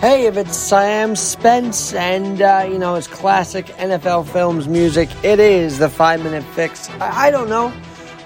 [0.00, 5.38] Hey, if it's Sam Spence and, uh, you know, it's classic NFL films music, it
[5.38, 6.88] is the five minute fix.
[6.88, 7.70] I, I don't know.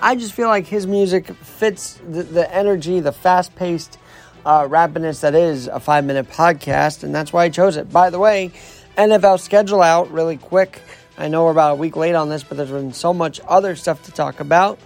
[0.00, 3.98] I just feel like his music fits the, the energy, the fast paced
[4.46, 7.91] uh, rapidness that is a five minute podcast, and that's why I chose it.
[7.91, 8.52] By the way,
[8.96, 10.80] NFL schedule out really quick.
[11.18, 13.75] I know we're about a week late on this, but there's been so much other
[13.75, 14.79] stuff to talk about.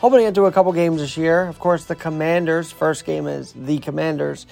[0.00, 1.46] Hoping to get to a couple games this year.
[1.46, 2.72] Of course, the Commanders.
[2.72, 4.46] First game is the Commanders.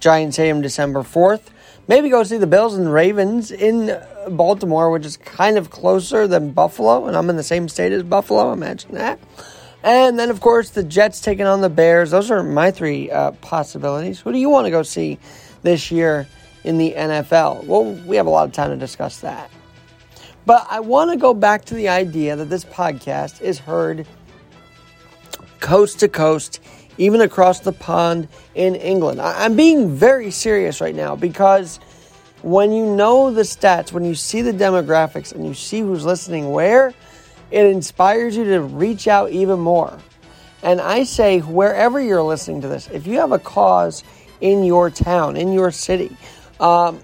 [0.00, 1.42] Giants Stadium December 4th.
[1.86, 6.52] Maybe go see the Bills and Ravens in Baltimore, which is kind of closer than
[6.52, 8.50] Buffalo, and I'm in the same state as Buffalo.
[8.50, 9.20] Imagine that.
[9.82, 12.10] And then, of course, the Jets taking on the Bears.
[12.10, 14.20] Those are my three uh, possibilities.
[14.20, 15.18] Who do you want to go see
[15.62, 16.26] this year
[16.64, 17.64] in the NFL?
[17.64, 19.50] Well, we have a lot of time to discuss that.
[20.46, 24.06] But I want to go back to the idea that this podcast is heard
[25.64, 26.60] coast to coast,
[26.98, 29.18] even across the pond in England.
[29.18, 31.80] I'm being very serious right now because
[32.42, 36.52] when you know the stats, when you see the demographics, and you see who's listening
[36.52, 36.92] where,
[37.50, 39.98] it inspires you to reach out even more.
[40.62, 44.04] And I say, wherever you're listening to this, if you have a cause
[44.42, 46.14] in your town, in your city,
[46.60, 47.00] um,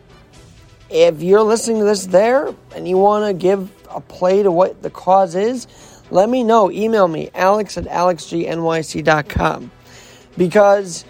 [0.90, 4.82] if you're listening to this there and you want to give a play to what
[4.82, 5.66] the cause is,
[6.11, 6.70] let me know.
[6.70, 9.70] Email me, alex at alexgnyc.com.
[10.36, 11.05] Because,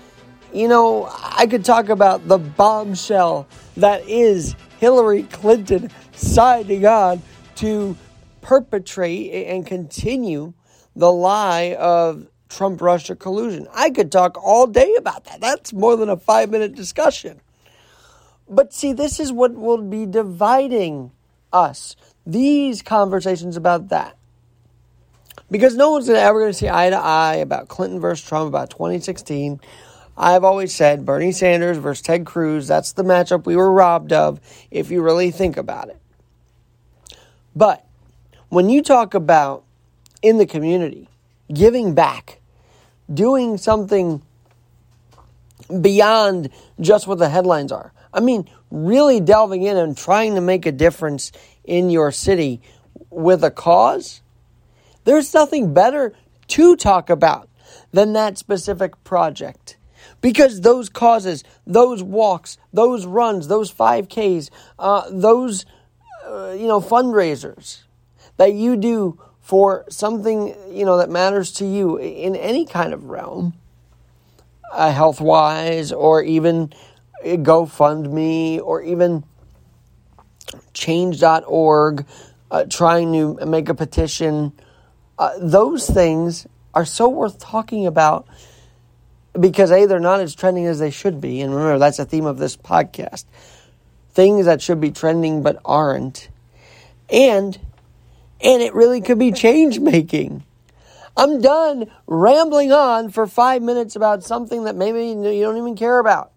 [0.53, 7.23] you know, I could talk about the bombshell that is Hillary Clinton signing on
[7.57, 7.97] to
[8.41, 10.53] perpetrate and continue
[10.97, 13.69] the lie of Trump Russia collusion.
[13.73, 15.41] I could talk all day about that.
[15.41, 17.41] That's more than a five minute discussion.
[18.49, 21.13] But see, this is what will be dividing
[21.53, 21.95] us.
[22.27, 24.17] These conversations about that.
[25.51, 28.71] Because no one's ever going to see eye to eye about Clinton versus Trump about
[28.71, 29.61] 2016.
[30.17, 34.41] I've always said Bernie Sanders versus Ted Cruz, that's the matchup we were robbed of
[34.71, 35.99] if you really think about it.
[37.57, 37.85] But
[38.49, 39.65] when you talk about
[40.23, 41.09] in the community,
[41.53, 42.41] giving back,
[43.13, 44.23] doing something
[45.81, 46.51] beyond
[46.81, 47.93] just what the headlines are.
[48.13, 51.33] I mean, really delving in and trying to make a difference
[51.65, 52.61] in your city
[53.11, 54.21] with a cause,
[55.11, 56.15] there's nothing better
[56.47, 57.49] to talk about
[57.93, 59.77] than that specific project.
[60.21, 65.67] Because those causes, those walks, those runs, those 5Ks, uh, those,
[66.25, 67.83] uh, you know, fundraisers,
[68.37, 73.07] that you do for something you know that matters to you in any kind of
[73.07, 73.55] realm,
[74.73, 76.73] uh, health wise, or even
[77.25, 79.25] GoFundMe, or even
[80.73, 82.07] Change.org,
[82.51, 84.53] uh, trying to make a petition.
[85.21, 88.27] Uh, those things are so worth talking about
[89.39, 92.25] because a they're not as trending as they should be, and remember that's the theme
[92.25, 93.27] of this podcast.
[94.13, 96.31] Things that should be trending but aren't,
[97.11, 97.61] and
[98.41, 100.43] and it really could be change making.
[101.19, 105.99] I'm done rambling on for five minutes about something that maybe you don't even care
[105.99, 106.33] about.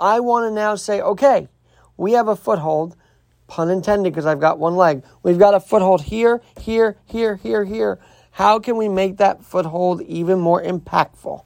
[0.00, 1.46] I want to now say, okay,
[1.96, 2.96] we have a foothold,
[3.46, 5.02] pun intended, because I've got one leg.
[5.22, 7.98] We've got a foothold here, here, here, here, here.
[8.32, 11.44] How can we make that foothold even more impactful?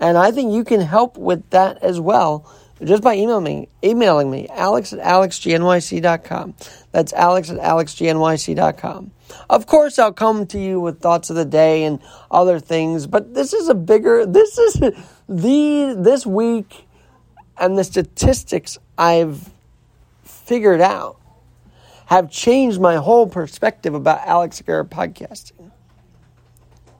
[0.00, 2.50] And I think you can help with that as well
[2.82, 6.54] just by emailing me, emailing me, alex at alexgnyc.com.
[6.92, 9.10] That's alex at alexgnyc.com.
[9.48, 13.34] Of course, I'll come to you with thoughts of the day and other things, but
[13.34, 14.74] this is a bigger, this is
[15.28, 16.86] the, this week
[17.56, 19.50] and the statistics I've
[20.44, 21.20] figured out
[22.06, 25.70] have changed my whole perspective about Alex Garrett podcasting.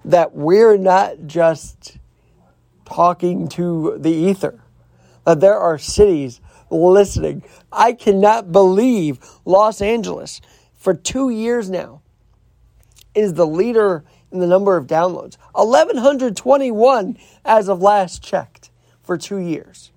[0.05, 1.99] That we're not just
[2.85, 4.65] talking to the ether
[5.25, 6.41] that there are cities
[6.71, 7.43] listening.
[7.73, 10.41] I cannot believe Los Angeles,
[10.75, 12.03] for two years now,
[13.15, 15.37] is the leader in the number of downloads.
[15.53, 18.71] 1,121 as of last checked
[19.03, 19.93] for two years.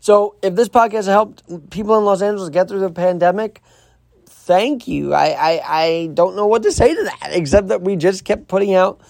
[0.00, 3.62] So, if this podcast helped people in Los Angeles get through the pandemic,
[4.26, 5.12] thank you.
[5.12, 8.48] I, I, I don't know what to say to that, except that we just kept
[8.48, 9.00] putting out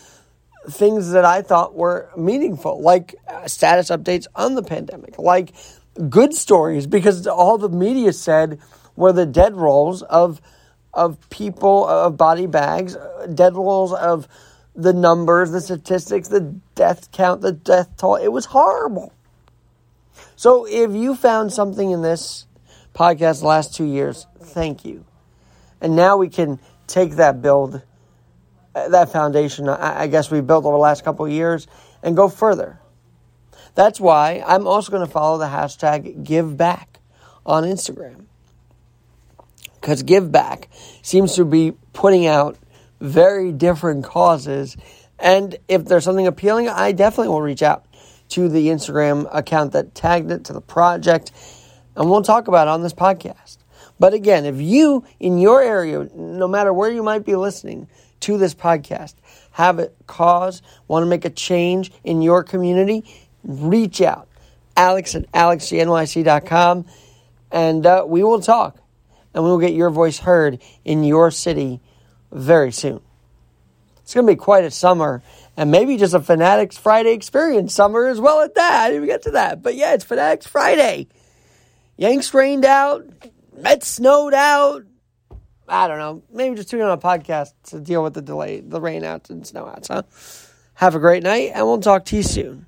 [0.70, 5.52] things that I thought were meaningful, like uh, status updates on the pandemic, like
[6.08, 8.58] good stories, because all the media said
[8.96, 10.40] were the dead rolls of
[10.94, 14.26] of people of body bags, uh, dead rolls of
[14.74, 16.40] the numbers, the statistics, the
[16.74, 18.16] death count, the death toll.
[18.16, 19.12] It was horrible.
[20.36, 22.46] So if you found something in this
[22.94, 25.04] podcast the last two years, thank you.
[25.80, 27.82] And now we can take that build
[28.74, 31.66] uh, that foundation, I guess we built over the last couple of years
[32.02, 32.78] and go further.
[33.74, 37.00] That's why I'm also going to follow the hashtag give back
[37.46, 38.26] on Instagram.
[39.80, 40.68] Because give back
[41.02, 42.58] seems to be putting out
[43.00, 44.76] very different causes.
[45.18, 47.84] And if there's something appealing, I definitely will reach out
[48.30, 51.32] to the Instagram account that tagged it to the project
[51.98, 53.58] and we'll talk about it on this podcast.
[53.98, 57.88] But again, if you in your area, no matter where you might be listening
[58.20, 59.14] to this podcast,
[59.50, 63.04] have a cause, want to make a change in your community,
[63.42, 64.28] reach out.
[64.76, 66.86] Alex at alexgnyc.com
[67.50, 68.78] and uh, we will talk
[69.34, 71.80] and we will get your voice heard in your city
[72.30, 73.00] very soon.
[74.08, 75.22] It's going to be quite a summer
[75.54, 78.84] and maybe just a Fanatics Friday experience summer as well at that.
[78.84, 79.62] I didn't even get to that.
[79.62, 81.08] But yeah, it's Fanatics Friday.
[81.98, 83.04] Yanks rained out,
[83.54, 84.84] Mets snowed out.
[85.68, 86.22] I don't know.
[86.32, 89.46] Maybe just tune on a podcast to deal with the delay, the rain outs and
[89.46, 90.04] snow outs, huh?
[90.72, 92.64] Have a great night, and we'll talk to you soon.